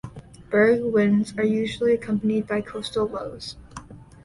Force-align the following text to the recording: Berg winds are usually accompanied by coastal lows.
Berg 0.49 0.83
winds 0.83 1.35
are 1.37 1.43
usually 1.43 1.93
accompanied 1.93 2.47
by 2.47 2.59
coastal 2.61 3.05
lows. 3.05 3.55